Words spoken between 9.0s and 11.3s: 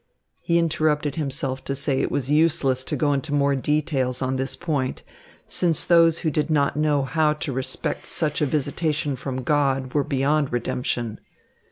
from God were beyond redemption.